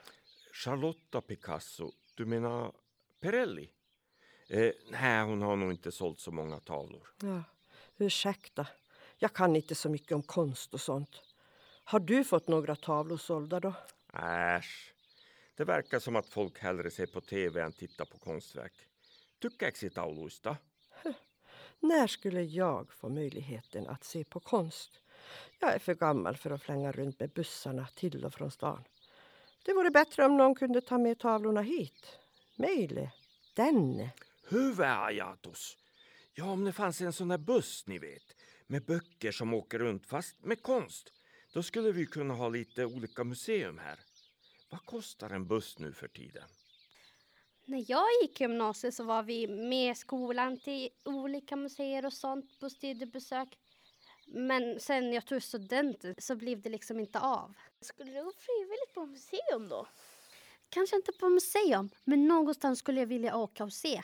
[0.53, 2.71] Charlotta Picasso, du menar
[3.19, 3.69] Perelli?
[4.49, 7.07] Eh, nej, hon har nog inte sålt så många tavlor.
[7.21, 7.43] Ja,
[7.97, 8.67] ursäkta.
[9.17, 11.21] Jag kan inte så mycket om konst och sånt.
[11.83, 13.73] Har du fått några tavlor sålda då?
[14.13, 14.93] Äsch.
[15.55, 18.73] Det verkar som att folk hellre ser på tv än tittar på konstverk.
[19.43, 20.57] Tykkääkö tauluista?
[21.79, 25.01] När skulle jag få möjligheten att se på konst?
[25.59, 28.83] Jag är för gammal för att flänga runt med bussarna till och från stan.
[29.65, 32.19] Det vore bättre om någon kunde ta med tavlorna hit.
[32.55, 33.11] Meile,
[33.53, 34.09] denne.
[34.49, 35.77] Hyvä ajatus.
[36.33, 38.35] Ja, om det fanns en sån där buss, ni vet,
[38.67, 41.13] med böcker som åker runt fast med konst.
[41.53, 43.99] Då skulle vi kunna ha lite olika museum här.
[44.69, 46.49] Vad kostar en buss nu för tiden?
[47.65, 52.59] När jag gick i gymnasiet så var vi med skolan till olika museer och sånt
[52.59, 53.57] på studiebesök.
[54.27, 57.53] Men sen jag tog studenten så blev det liksom inte av.
[57.81, 59.87] Skulle du gå frivilligt på museum då?
[60.69, 64.01] Kanske inte på museum, men någonstans skulle jag vilja åka och se.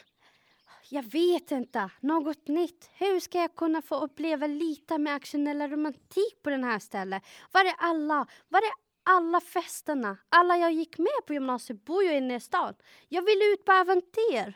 [0.90, 1.90] Jag vet inte.
[2.00, 2.90] Något nytt.
[2.94, 7.24] Hur ska jag kunna få uppleva lite med action eller romantik på den här stället?
[7.52, 8.28] Var är alla?
[8.50, 10.18] Var är alla festerna?
[10.30, 12.76] Alla jag gick med på gymnasiet bor ju inne i stan.
[13.08, 14.54] Jag vill ut på äventyr.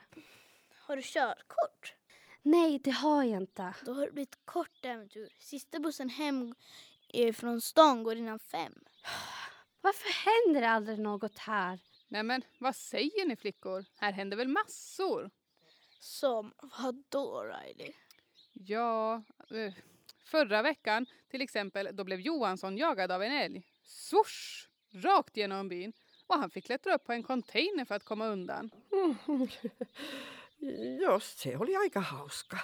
[0.80, 1.94] Har du körkort?
[2.42, 3.76] Nej, det har jag inte.
[3.86, 5.30] Då har det blivit kort äventyr.
[5.40, 6.56] Sista bussen hem
[7.34, 8.74] från stan går innan fem.
[9.82, 11.80] Varför händer det aldrig något här?
[12.08, 13.86] Nej men vad säger ni flickor?
[13.96, 15.30] Här händer väl massor?
[16.00, 17.94] Som vad då Riley?
[18.54, 19.74] Ja, eh,
[20.26, 23.64] förra veckan till exempel, då blev Johansson jagad av en älg.
[23.84, 24.68] Swoosh!
[24.92, 25.94] Rakt genom byn.
[26.28, 28.72] Och han fick klättra upp på en container för att komma undan.
[31.02, 32.60] Just se, oli aika hauska.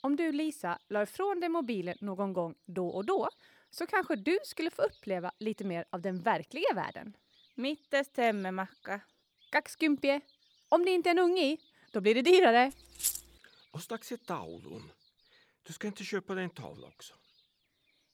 [0.00, 3.28] Om du Lisa la ifrån dig mobilen någon gång då och då
[3.70, 7.16] så kanske du skulle få uppleva lite mer av den verkliga världen.
[7.54, 9.00] Mitte stämmer Macka.
[9.50, 10.20] Kakskympie.
[10.68, 11.58] Om det inte är en unge i,
[11.92, 12.72] Då blir det dyrare.
[13.70, 14.92] Och strax ett taulun.
[15.62, 17.14] Du ska inte köpa dig en tavla också?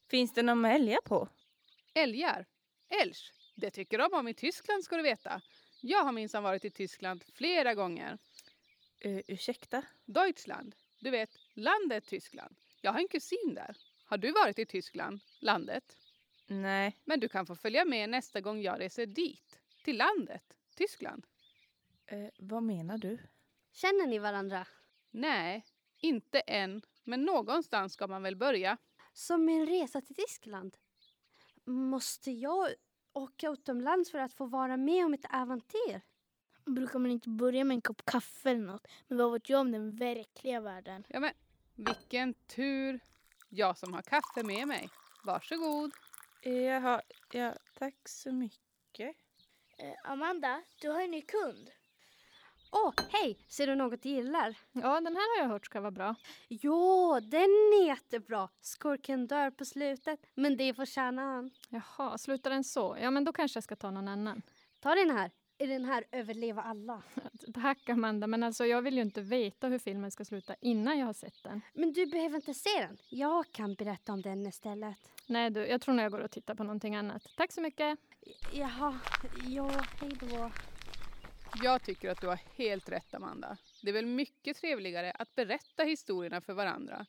[0.09, 1.29] Finns det någon med älgar på?
[1.95, 2.47] Älgar?
[2.89, 3.33] Elsch?
[3.55, 5.43] Det tycker de om i Tyskland ska du veta.
[5.81, 8.19] Jag har minsann varit i Tyskland flera gånger.
[9.07, 9.83] Uh, ursäkta?
[10.05, 10.75] Deutschland.
[10.99, 12.57] Du vet, landet Tyskland.
[12.81, 13.77] Jag har en kusin där.
[14.05, 15.97] Har du varit i Tyskland, landet?
[16.47, 16.97] Nej.
[17.05, 19.61] Men du kan få följa med nästa gång jag reser dit.
[19.85, 21.27] Till landet, Tyskland.
[22.13, 23.19] Uh, vad menar du?
[23.73, 24.67] Känner ni varandra?
[25.11, 26.83] Nej, inte än.
[27.05, 28.77] Men någonstans ska man väl börja.
[29.13, 30.77] Som en resa till Tyskland.
[31.65, 32.69] Måste jag
[33.13, 36.01] åka utomlands för att få vara med om ett äventyr?
[36.65, 38.87] Brukar man inte börja med en kopp kaffe eller något?
[39.09, 41.05] Men vad vet jag om den verkliga världen?
[41.09, 41.33] Ja men,
[41.75, 43.01] vilken tur.
[43.49, 44.89] Jag som har kaffe med mig.
[45.25, 45.93] Varsågod.
[46.43, 49.17] Jaha, ja, tack så mycket.
[49.79, 51.71] Eh, Amanda, du har en ny kund.
[52.73, 53.39] Åh, oh, hej!
[53.49, 54.55] Ser du något du gillar?
[54.73, 56.15] Ja, den här har jag hört ska vara bra.
[56.49, 58.49] Jo, den är jättebra.
[58.61, 61.51] Skurken dör på slutet, men det förtjänar han.
[61.69, 62.97] Jaha, slutar den så?
[63.01, 64.43] Ja, men då kanske jag ska ta någon annan.
[64.81, 65.31] Ta den här.
[65.59, 67.03] Är den här överleva alla?
[67.55, 71.07] Tack Amanda, men alltså jag vill ju inte veta hur filmen ska sluta innan jag
[71.07, 71.61] har sett den.
[71.75, 72.97] Men du behöver inte se den.
[73.09, 74.97] Jag kan berätta om den istället.
[75.27, 77.23] Nej du, jag tror nog jag går och tittar på någonting annat.
[77.37, 77.99] Tack så mycket.
[78.53, 78.99] Jaha,
[79.47, 80.51] ja, hej då.
[81.63, 83.57] Jag tycker att du har helt rätt Amanda.
[83.83, 87.07] Det är väl mycket trevligare att berätta historierna för varandra.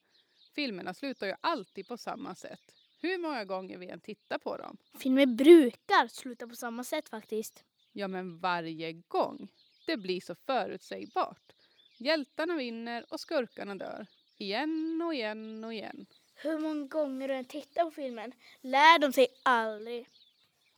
[0.56, 2.75] Filmerna slutar ju alltid på samma sätt.
[3.01, 4.77] Hur många gånger vi än tittar på dem.
[4.99, 7.63] Filmer brukar sluta på samma sätt faktiskt.
[7.91, 9.47] Ja, men varje gång.
[9.86, 11.54] Det blir så förutsägbart.
[11.97, 14.08] Hjältarna vinner och skurkarna dör.
[14.38, 16.06] Igen och igen och igen.
[16.36, 20.08] Hur många gånger du än tittar på filmen lär de sig aldrig.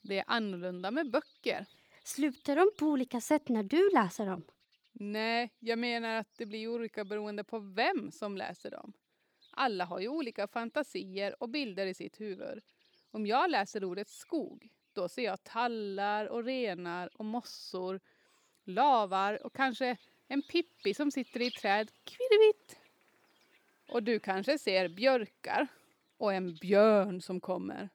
[0.02, 1.66] Det är annorlunda med böcker.
[2.04, 4.44] Slutar de på olika sätt när du läser dem?
[4.92, 8.94] Nej, jag menar att det blir olika beroende på vem som läser dem.
[9.52, 12.64] Alla har ju olika fantasier och bilder i sitt huvud.
[13.12, 18.00] Om jag läser ordet skog, då ser jag tallar och renar och mossor,
[18.64, 22.80] lavar och kanske en Pippi som sitter i träd, kvirrvitt.
[23.90, 25.68] Och du kanske ser björkar
[26.18, 27.90] och en björn som kommer.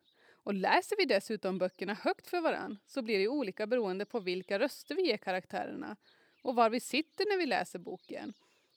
[0.48, 4.58] Och läser vi dessutom böckerna högt för varann så blir det olika beroende på vilka
[4.58, 5.96] röster vi ger karaktärerna
[6.42, 8.32] och var vi sitter när vi läser boken.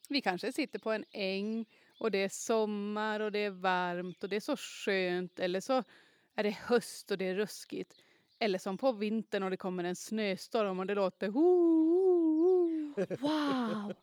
[0.09, 1.65] Vi kanske sitter på en äng
[1.99, 5.83] och det är sommar och det är varmt och det är så skönt eller så
[6.35, 7.93] är det höst och det är ruskigt.
[8.39, 11.27] Eller som på vintern och det kommer en snöstorm och det låter
[13.17, 13.93] Wow!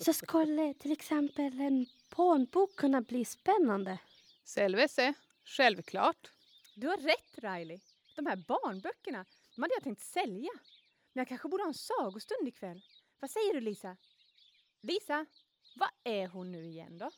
[0.00, 3.98] Så skulle till exempel en barnbok kunna bli spännande?
[4.44, 6.30] Selvese, självklart.
[6.76, 7.80] Du har rätt Riley.
[8.16, 10.50] De här barnböckerna, de hade jag tänkt sälja.
[11.12, 12.82] Men jag kanske borde ha en sagostund ikväll.
[13.20, 13.96] Vad säger du Lisa?
[14.80, 15.26] Lisa,
[15.74, 17.10] vad är hon nu igen då?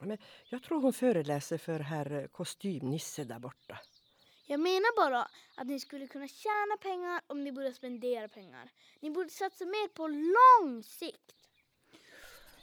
[0.00, 3.78] Men jag tror hon föreläser för herr kostymnisse där borta.
[4.46, 8.70] Jag menar bara att ni skulle kunna tjäna pengar om ni borde spendera pengar.
[9.00, 11.34] Ni borde satsa mer på lång sikt.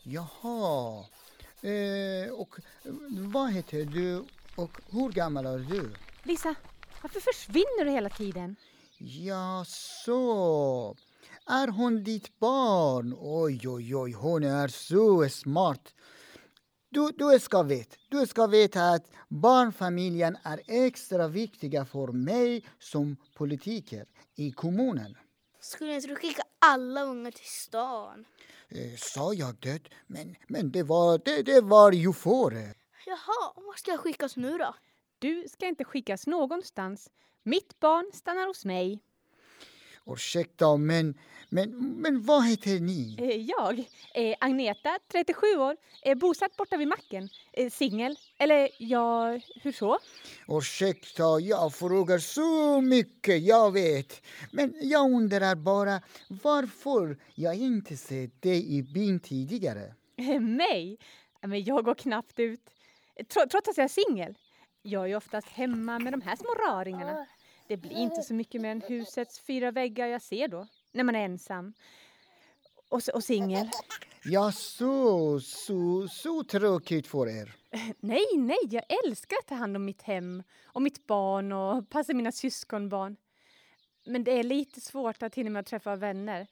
[0.04, 1.06] Jaha.
[1.62, 2.56] Eh, och
[3.32, 5.94] vad heter du och hur gammal är du?
[6.28, 6.56] Lisa,
[7.02, 8.56] varför försvinner du hela tiden?
[8.98, 10.96] Ja, så.
[11.48, 13.16] Är hon ditt barn?
[13.20, 15.94] Oj, oj, oj, hon är så smart.
[16.90, 23.18] Du, du ska veta, du ska veta att barnfamiljen är extra viktiga för mig som
[23.36, 25.18] politiker i kommunen.
[25.60, 28.26] Skulle inte du skicka alla unga till stan?
[28.70, 29.82] Eh, sa jag det?
[30.08, 32.74] Men, men det, var, det, det var ju före.
[33.06, 34.76] Jaha, var ska jag skickas nu då?
[35.26, 37.10] Du ska inte skickas någonstans.
[37.44, 39.00] Mitt barn stannar hos mig.
[40.06, 41.18] Ursäkta, men,
[41.50, 41.70] men,
[42.02, 43.16] men vad heter ni?
[43.20, 43.80] Eh, jag?
[44.14, 47.30] Eh, Agneta, 37 år, är bosatt borta vid macken.
[47.54, 48.16] Eh, Singel.
[48.38, 50.00] Eller ja, hur så?
[50.48, 54.22] Ursäkta, jag frågar så mycket, jag vet.
[54.52, 59.94] Men jag undrar bara varför jag inte sett dig i byn tidigare.
[60.18, 60.98] Eh, mig?
[61.42, 62.70] Men jag går knappt ut.
[63.30, 64.36] Trots att jag är singel.
[64.88, 67.26] Jag är ju oftast hemma med de här små raringarna.
[67.68, 71.16] Det blir inte så mycket mer än husets fyra väggar jag ser då, när man
[71.16, 71.74] är ensam.
[72.90, 73.70] Och, och singel.
[74.24, 77.56] Ja, så, så, så tråkigt för er.
[78.00, 82.14] Nej, nej, jag älskar att ta hand om mitt hem och mitt barn och passa
[82.14, 83.16] mina syskonbarn.
[84.06, 86.48] Men det är lite svårt att hinna med att träffa vänner.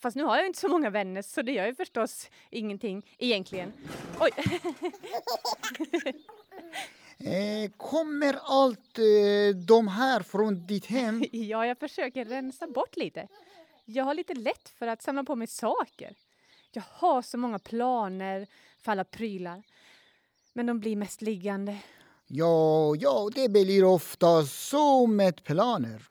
[0.00, 3.72] Fast nu har jag inte så många vänner så det gör ju förstås ingenting egentligen.
[4.20, 4.30] Oj!
[7.24, 11.24] Eh, kommer allt eh, de här från ditt hem?
[11.32, 13.28] ja, jag försöker rensa bort lite.
[13.84, 16.14] Jag har lite lätt för att samla på mig saker.
[16.72, 18.46] Jag har så många planer
[18.78, 19.62] för alla prylar.
[20.52, 21.78] Men de blir mest liggande.
[22.26, 26.08] Ja, ja, det blir ofta så med planer.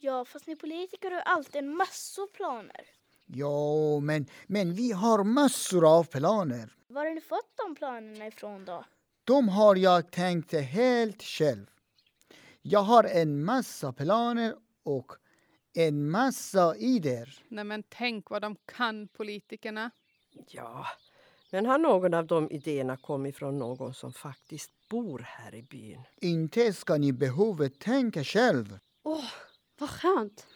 [0.00, 2.86] Ja, fast ni politiker har alltid en massor planer.
[3.26, 6.76] Ja, men, men vi har massor av planer.
[6.88, 8.84] Var har ni fått de planerna ifrån då?
[9.26, 11.66] De har jag tänkt helt själv.
[12.62, 15.12] Jag har en massa planer och
[15.74, 17.38] en massa idéer.
[17.48, 19.90] Nej men tänk vad de kan, politikerna.
[20.48, 20.86] Ja,
[21.50, 26.02] men har någon av de idéerna kommit från någon som faktiskt bor här i byn?
[26.20, 28.78] Inte ska ni behöva tänka själv.
[29.02, 29.30] Åh,
[29.78, 30.46] vad skönt.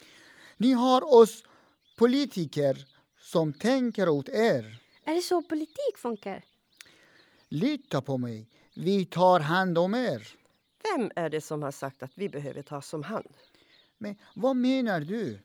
[0.56, 1.44] Ni har oss
[1.98, 2.87] politiker
[3.20, 4.80] som tänker åt er.
[5.04, 6.44] Är det så politik funkar?
[7.52, 8.48] Lita på mig.
[8.74, 10.28] Vi tar hand om er.
[10.82, 13.34] Vem är det som har sagt att vi behöver tas om hand?
[13.98, 15.40] Men vad menar du?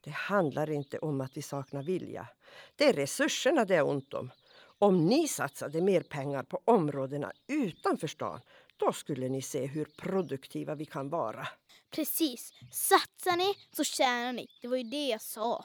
[0.00, 2.28] Det handlar inte om att vi saknar vilja.
[2.76, 4.30] Det är resurserna det är ont om.
[4.78, 8.40] Om ni satsade mer pengar på områdena utanför stan,
[8.76, 11.48] då skulle ni se hur produktiva vi kan vara.
[11.90, 12.52] Precis.
[12.72, 14.46] Satsar ni så tjänar ni.
[14.62, 15.64] Det var ju det jag sa.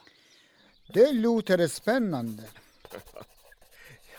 [0.94, 2.42] Det låter spännande.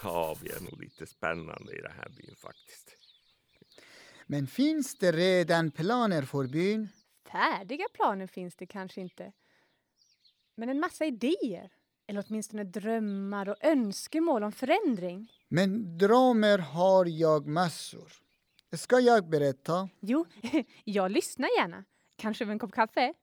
[0.04, 2.98] Ja, vi är nog lite spännande i den här byn faktiskt.
[4.26, 6.90] Men finns det redan planer för byn?
[7.32, 9.32] Färdiga planer finns det kanske inte.
[10.56, 11.72] Men en massa idéer.
[12.08, 15.32] Eller åtminstone drömmar och önskemål om förändring.
[15.48, 18.12] Men drömmar har jag massor.
[18.72, 19.90] Ska jag berätta?
[20.00, 20.26] Jo,
[20.84, 21.84] jag lyssnar gärna.
[22.16, 23.14] Kanske över en kopp kaffe.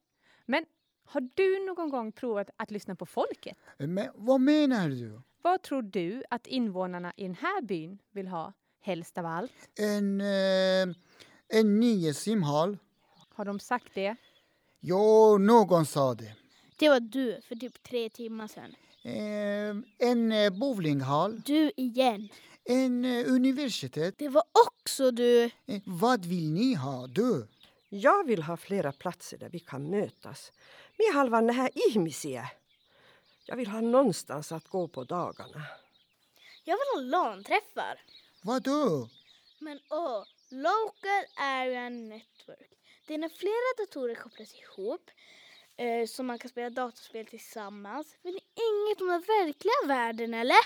[0.47, 0.67] Men
[1.05, 3.59] har du någon gång provat att lyssna på folket?
[3.79, 5.23] Men vad menar du?
[5.45, 9.53] Vad tror du att invånarna i den här byn vill ha helst av allt?
[9.79, 10.95] En, eh,
[11.49, 12.79] en ny simhall.
[13.35, 14.17] Har de sagt det?
[14.81, 16.35] Jo, någon sa det.
[16.79, 18.75] Det var du för typ tre timmar sedan.
[19.03, 21.41] Eh, en eh, bowlinghall.
[21.41, 22.29] Du igen.
[22.65, 24.15] En eh, universitet.
[24.19, 25.45] Det var också du.
[25.45, 27.49] Eh, vad vill ni ha, du?
[27.89, 30.53] Jag vill ha flera platser där vi kan mötas.
[30.99, 32.51] Med halvan här ihmisiä.
[33.47, 35.63] Jag vill ha någonstans att gå på dagarna.
[36.65, 38.01] Jag vill ha LAN-träffar.
[38.43, 39.09] Vadå?
[39.59, 42.71] Men åh, Local Area Network.
[43.07, 45.11] Det är när flera datorer kopplas ihop
[45.77, 48.17] eh, så man kan spela datorspel tillsammans.
[48.23, 50.57] Vet ni inget om den verkliga världen eller?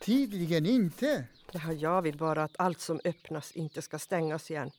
[0.00, 1.24] Tydligen inte.
[1.52, 4.70] Ja, jag vill bara att allt som öppnas inte ska stängas igen.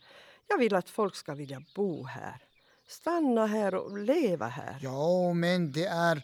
[0.47, 2.43] Jag vill att folk ska vilja bo här.
[2.88, 4.77] Stanna här och leva här.
[4.81, 6.23] Ja, men det är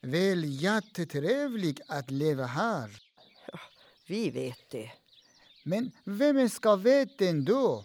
[0.00, 2.90] väl jättetrevligt att leva här.
[3.52, 3.58] Ja,
[4.06, 4.92] vi vet det.
[5.64, 7.84] Men vem ska veta ändå?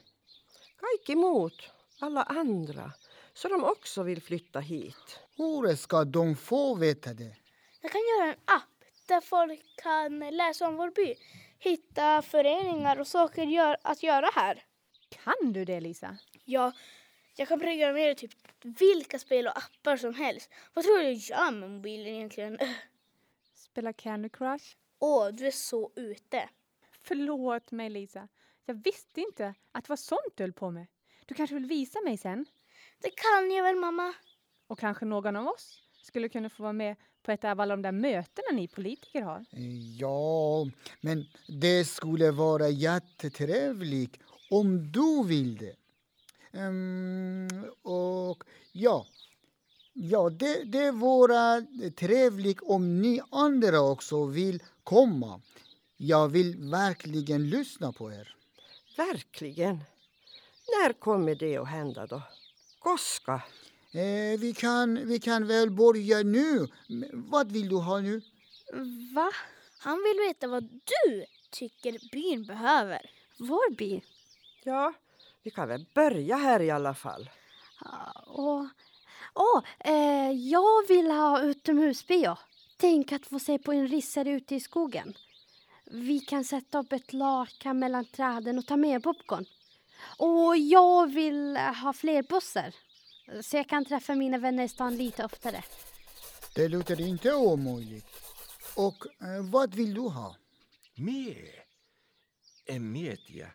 [0.77, 2.91] Kaikki muut, alla andra,
[3.33, 5.19] så de också vill flytta hit.
[5.37, 7.35] Hur ska de få veta det?
[7.81, 8.69] Jag kan göra en app
[9.07, 11.15] där folk kan läsa om vår by,
[11.59, 14.63] hitta föreningar och saker gör, att göra här.
[15.09, 16.17] Kan du det, Lisa?
[16.45, 16.71] Ja,
[17.35, 20.49] jag kan programmera typ vilka spel och appar som helst.
[20.73, 22.57] Vad tror du jag gör med mobilen egentligen?
[23.55, 24.75] Spela Candy Crush?
[24.99, 26.49] Åh, du är så ute.
[27.01, 28.27] Förlåt mig, Lisa.
[28.65, 30.87] Jag visste inte att det var sånt du höll på med.
[31.25, 32.45] Du kanske vill visa mig sen?
[32.99, 34.13] Det kan jag väl, mamma?
[34.67, 37.81] Och kanske någon av oss skulle kunna få vara med på ett av alla de
[37.81, 39.45] där mötena ni politiker har.
[39.97, 40.65] Ja,
[41.01, 44.19] men det skulle vara jättetrevligt
[44.49, 45.75] om du vill det.
[46.55, 47.47] Um,
[47.81, 49.05] och ja,
[49.93, 55.41] ja det, det vore trevligt om ni andra också vill komma.
[55.97, 58.35] Jag vill verkligen lyssna på er.
[58.97, 59.79] Verkligen?
[60.67, 62.21] När kommer det att hända då?
[62.79, 63.41] Koska?
[63.93, 66.67] Eh, vi, kan, vi kan väl börja nu.
[67.13, 68.21] Vad vill du ha nu?
[69.15, 69.31] Va?
[69.79, 73.11] Han vill veta vad du tycker byn behöver.
[73.37, 74.01] Vår by?
[74.63, 74.93] Ja,
[75.43, 77.29] vi kan väl börja här i alla fall.
[78.27, 78.65] Åh,
[79.33, 82.37] åh, eh, jag vill ha utomhusbio.
[82.77, 85.13] Tänk att få se på en rissare ute i skogen.
[85.85, 89.45] Vi kan sätta upp ett lakan mellan träden och ta med popcorn.
[90.17, 92.75] Och jag vill ha fler bussar.
[93.41, 95.63] Så jag kan träffa mina vänner i stan lite oftare.
[96.55, 98.07] Det låter inte omöjligt.
[98.75, 100.35] Och eh, vad vill du ha?
[100.95, 101.49] Med?
[102.65, 103.47] En media?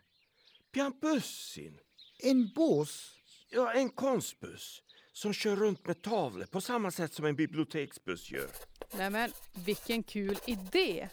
[0.73, 1.79] Pian bussin?
[2.23, 3.15] En buss?
[3.51, 8.51] Ja, en konstbuss som kör runt med tavlor på samma sätt som en biblioteksbuss gör.
[8.97, 9.31] Nej men
[9.67, 11.09] vilken kul idé!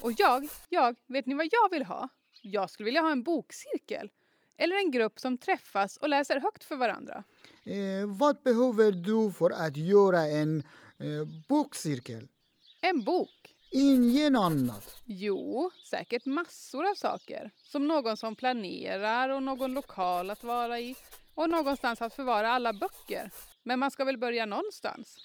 [0.00, 2.08] Och jag, jag, vet ni vad jag vill ha?
[2.42, 4.10] Jag skulle vilja ha en bokcirkel.
[4.58, 7.24] Eller en grupp som träffas och läser högt för varandra.
[7.64, 10.58] Eh, vad behöver du för att göra en
[10.98, 12.28] eh, bokcirkel?
[12.80, 13.54] En bok.
[13.72, 14.96] Ingen annat.
[15.04, 17.50] Jo, säkert massor av saker.
[17.62, 20.96] Som någon som planerar och någon lokal att vara i
[21.34, 23.30] och någonstans att förvara alla böcker.
[23.62, 25.16] Men man ska väl börja någonstans?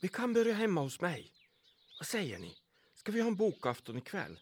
[0.00, 1.32] Vi kan börja hemma hos mig.
[1.98, 2.56] Vad säger ni?
[2.94, 4.40] Ska vi ha en bokafton ikväll?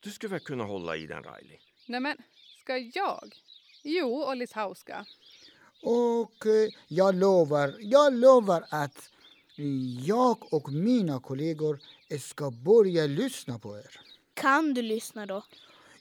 [0.00, 1.58] Du skulle väl kunna hålla i den, Riley?
[1.86, 2.16] Nej men,
[2.60, 3.34] ska jag?
[3.82, 5.04] Jo, och Liz Howe ska.
[5.82, 9.10] Och eh, jag lovar, jag lovar att
[10.06, 11.78] jag och mina kollegor
[12.20, 14.00] ska börja lyssna på er.
[14.34, 15.42] Kan du lyssna då?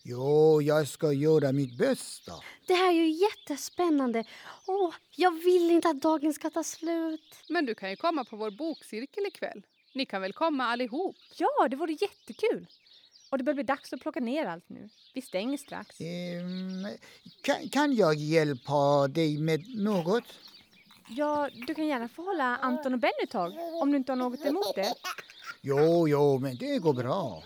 [0.03, 2.33] Jo, jag ska göra mitt bästa.
[2.67, 4.23] Det här är ju jättespännande.
[4.65, 7.35] Åh, jag vill inte att dagen ska ta slut.
[7.49, 9.61] Men du kan ju komma på vår bokcirkel ikväll.
[9.93, 11.15] Ni kan väl komma allihop?
[11.37, 12.67] Ja, det vore jättekul.
[13.29, 14.89] Och det börjar bli dags att plocka ner allt nu.
[15.13, 16.01] Vi stänger strax.
[16.01, 16.87] Ehm,
[17.41, 20.23] kan, kan jag hjälpa dig med något?
[21.09, 23.53] Ja, du kan gärna få hålla Anton och Benny ett tag.
[23.81, 24.93] Om du inte har något emot det.
[25.61, 27.43] Jo, jo, men det går bra.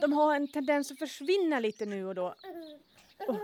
[0.00, 2.34] De har en tendens att försvinna lite nu och då.
[3.28, 3.36] Och,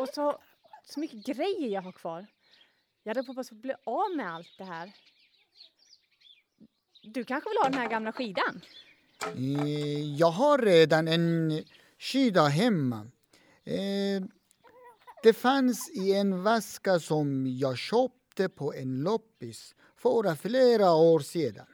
[0.00, 0.38] och så,
[0.84, 2.26] så mycket grejer jag har kvar.
[3.02, 4.92] Jag hade hoppats att bli av med allt det här.
[7.02, 8.60] Du kanske vill ha den här gamla skidan?
[9.36, 11.62] Eh, Jag har redan en
[11.98, 13.06] skida hemma.
[13.64, 14.22] Eh,
[15.22, 18.23] Det fanns i en väska som jag köpte
[18.56, 21.66] på en loppis för flera år sedan.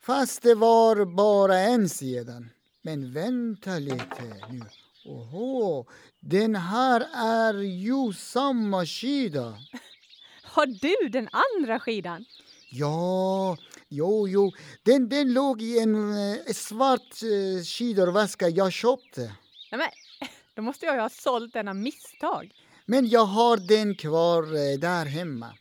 [0.00, 2.50] Fast det var bara en sedan.
[2.82, 4.64] Men vänta lite nu.
[5.04, 5.86] Oho,
[6.20, 9.58] den här är ju samma skida.
[10.42, 12.24] Har du den andra skidan?
[12.70, 13.56] Ja,
[13.88, 14.52] jo, jo.
[14.82, 19.20] Den, den låg i en eh, svart eh, skidorväska jag köpte.
[19.20, 19.88] Nej, men,
[20.54, 22.52] då måste jag ju ha sålt den av misstag.
[22.86, 25.54] Men jag har den kvar eh, där hemma.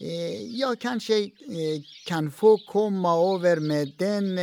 [0.00, 1.30] Eh, jag kanske eh,
[2.06, 4.38] kan få komma över med den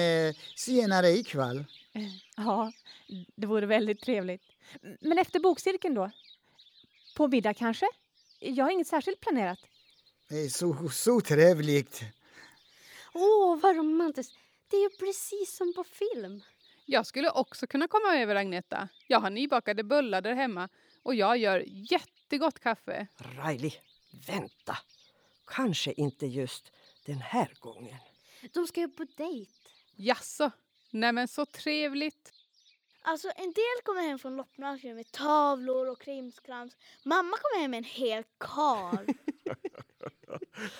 [0.55, 1.65] senare ikväll.
[2.38, 2.71] Ja,
[3.35, 4.43] det vore väldigt trevligt.
[5.01, 6.11] Men efter bokcirkeln då?
[7.15, 7.85] På middag kanske?
[8.39, 9.59] Jag har inget särskilt planerat.
[10.29, 12.01] Eh, Så, så trevligt.
[13.13, 14.33] Åh, vad romantiskt.
[14.69, 16.41] Det är ju precis som på film.
[16.85, 18.89] Jag skulle också kunna komma över Agneta.
[19.07, 20.69] Jag har nybakade bullar där hemma
[21.08, 23.08] och jag gör jättegott kaffe.
[23.18, 23.72] Riley,
[24.28, 24.78] vänta.
[25.45, 26.72] Kanske inte just
[27.05, 27.97] den här gången.
[28.53, 29.51] De ska ju på dejt.
[29.95, 30.51] Jaså?
[30.91, 32.34] Nej men så trevligt.
[33.01, 36.78] Alltså en del kommer hem från loppmarknaden med tavlor och krimskrams.
[37.03, 39.05] Mamma kommer hem med en hel karl.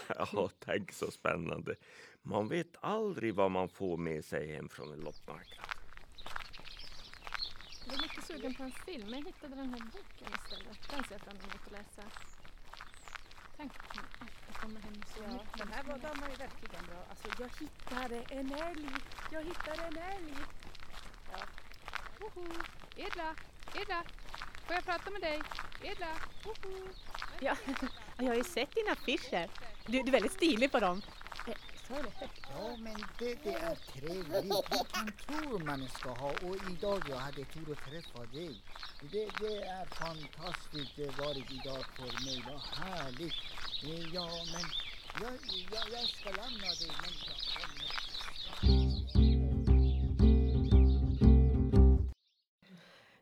[0.08, 1.76] Ja, tänk så spännande.
[2.22, 5.77] Man vet aldrig vad man får med sig hem från en loppmarknad.
[8.30, 10.90] Jag sugen på en film, men jag hittade den här boken istället.
[10.90, 12.04] Den ser jag fram emot att läsa.
[13.58, 16.86] Tänk att man alltid kommer hem så Ja, den här var, den var ju verkligen
[16.86, 17.06] bra.
[17.10, 18.90] Alltså, jag hittade en älg.
[19.32, 20.34] Jag hittade en älg.
[21.32, 21.40] Ja.
[22.20, 22.46] Woho!
[22.96, 23.36] Edla!
[23.74, 24.04] Edla!
[24.66, 25.42] Får jag prata med dig?
[25.84, 26.16] Edla!
[26.44, 26.88] Woho!
[27.40, 27.56] Ja,
[28.18, 29.50] jag har ju sett dina affischer.
[29.86, 31.02] Du, du är väldigt stilig på dem.
[31.90, 32.30] Eh, det?
[32.50, 34.44] Ja, men det, det är trevligt.
[34.44, 36.30] Vilken tur man ska ha.
[36.30, 38.64] Och idag jag hade tur att träffa dig.
[39.12, 42.44] Det, det är fantastiskt det varit idag för mig.
[42.48, 43.34] Vad härligt.
[43.84, 44.66] Eh, ja, men
[45.22, 45.34] jag,
[45.72, 46.92] jag, jag ska lämna dig.
[47.02, 48.08] Men jag kommer.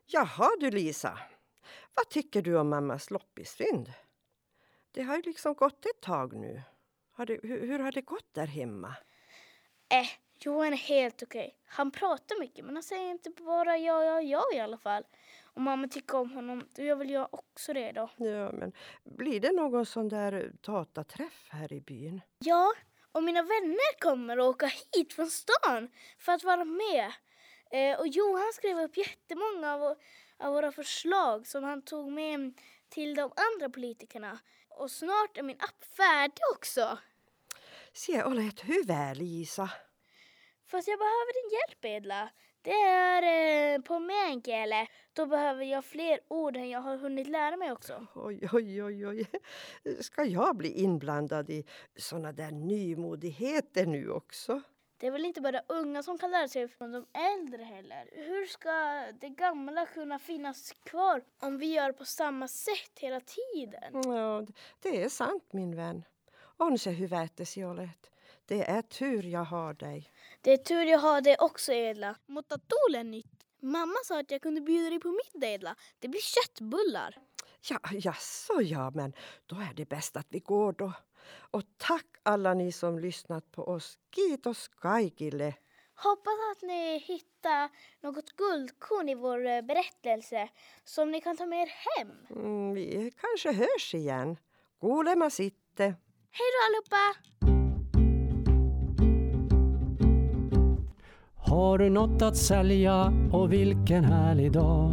[0.08, 1.18] Jaha du Lisa,
[1.94, 3.92] vad tycker du om mammas loppisfynd?
[4.92, 6.62] Det har ju liksom gått ett tag nu.
[7.16, 8.96] Har det, hur, hur har det gått där hemma?
[9.88, 10.06] äh,
[10.38, 11.56] Johan är helt okej.
[11.66, 15.04] Han pratar mycket men han säger inte bara ja, ja, ja i alla fall.
[15.44, 18.10] Om mamma tycker om honom då gör väl jag också det då.
[18.16, 18.72] Ja, men
[19.04, 22.20] blir det någon sån där dataträff här i byn?
[22.38, 22.72] Ja,
[23.12, 25.88] och mina vänner kommer och åka hit från stan
[26.18, 27.12] för att vara med.
[27.70, 29.96] Eh, och Johan skrev upp jättemånga av,
[30.38, 34.38] av våra förslag som han tog med till de andra politikerna.
[34.76, 36.98] Och snart är min app färdig också.
[37.92, 39.70] Se, olet hyvää Liisa.
[40.66, 42.30] Fast jag behöver din hjälp Edla.
[42.62, 43.22] Det är
[43.74, 44.86] eh, på meänkieli.
[45.12, 48.06] Då behöver jag fler ord än jag har hunnit lära mig också.
[48.14, 49.26] Oj, oj, oj, oj.
[50.00, 51.64] Ska jag bli inblandad i
[51.96, 54.62] såna där nymodigheter nu också?
[54.98, 58.08] Det är väl inte bara unga som kan lära sig från de äldre heller.
[58.12, 58.72] Hur ska
[59.20, 64.14] det gamla kunna finnas kvar om vi gör på samma sätt hela tiden?
[64.16, 64.46] Ja,
[64.80, 66.04] det är sant min vän.
[66.58, 68.10] On se hyvä, että sinä olet.
[68.46, 70.10] Det är tur jag har dig.
[70.40, 72.16] Det är tur jag har det också Edla.
[72.26, 73.46] Mutta tuulen nyt.
[73.60, 75.76] Mamma sa att jag kunde bjuda dig på middag Edla.
[75.98, 77.18] Det blir köttbullar.
[77.70, 79.12] Ja, jaså, ja, men
[79.46, 80.92] då är det bäst att vi går då.
[81.50, 83.98] Och tack alla ni som lyssnat på oss.
[84.14, 85.54] Kiitos kaikille.
[85.94, 90.48] Hoppas att ni hittar något guldkorn i vår eh, berättelse
[90.84, 92.26] som ni kan ta med er hem.
[92.30, 94.36] Mm, vi kanske hörs igen.
[94.80, 95.96] Kuulema sitten.
[96.30, 97.55] Hej då allihopa!
[101.56, 104.92] Har du något att sälja och vilken härlig dag?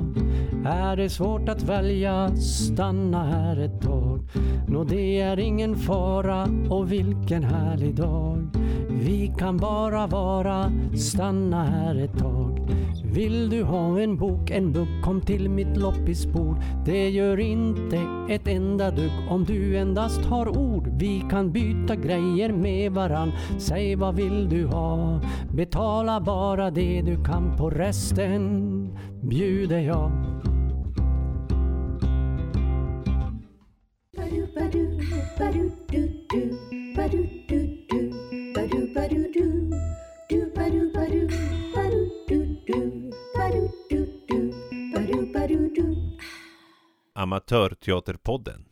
[0.66, 4.20] Är det svårt att välja, stanna här ett tag.
[4.68, 8.48] Nå det är ingen fara och vilken härlig dag.
[8.90, 12.60] Vi kan bara vara, stanna här ett tag.
[13.14, 16.56] Vill du ha en bok, en bok, kom till mitt loppisbord.
[16.86, 20.88] Det gör inte ett enda dugg om du endast har ord.
[21.00, 23.32] Vi kan byta grejer med varann.
[23.60, 25.20] Säg vad vill du ha?
[25.56, 27.58] Betala bara det du kan.
[27.58, 30.12] På resten bjuder jag.
[34.18, 35.00] Ba-do-ba-do,
[35.38, 36.73] ba-do-do-do, do.
[47.24, 48.66] Amatörteaterpodden.